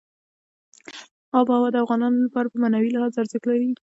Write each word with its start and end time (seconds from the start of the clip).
آب 1.37 1.45
وهوا 1.49 1.69
د 1.71 1.75
افغانانو 1.83 2.17
لپاره 2.25 2.47
په 2.49 2.57
معنوي 2.61 2.89
لحاظ 2.91 3.13
ارزښت 3.21 3.45
لري. 3.47 3.69